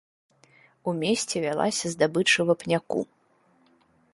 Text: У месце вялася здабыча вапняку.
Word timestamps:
У 0.91 0.93
месце 1.03 1.35
вялася 1.45 1.85
здабыча 1.93 2.41
вапняку. 2.51 3.01